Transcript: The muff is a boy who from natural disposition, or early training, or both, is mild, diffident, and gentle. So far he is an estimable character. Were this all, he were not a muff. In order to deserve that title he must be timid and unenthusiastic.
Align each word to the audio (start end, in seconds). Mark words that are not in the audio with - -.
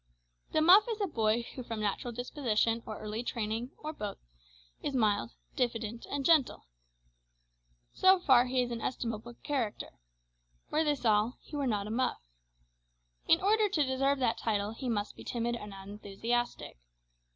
The 0.51 0.61
muff 0.61 0.85
is 0.89 0.99
a 0.99 1.05
boy 1.05 1.43
who 1.53 1.61
from 1.61 1.79
natural 1.79 2.11
disposition, 2.11 2.81
or 2.87 2.97
early 2.97 3.21
training, 3.21 3.69
or 3.77 3.93
both, 3.93 4.17
is 4.81 4.95
mild, 4.95 5.29
diffident, 5.55 6.07
and 6.09 6.25
gentle. 6.25 6.65
So 7.93 8.17
far 8.17 8.45
he 8.47 8.63
is 8.63 8.71
an 8.71 8.81
estimable 8.81 9.35
character. 9.43 9.99
Were 10.71 10.83
this 10.83 11.05
all, 11.05 11.37
he 11.43 11.55
were 11.55 11.67
not 11.67 11.85
a 11.85 11.91
muff. 11.91 12.17
In 13.27 13.41
order 13.41 13.69
to 13.69 13.83
deserve 13.85 14.17
that 14.17 14.39
title 14.39 14.71
he 14.71 14.89
must 14.89 15.15
be 15.15 15.23
timid 15.23 15.55
and 15.55 15.71
unenthusiastic. 15.71 16.79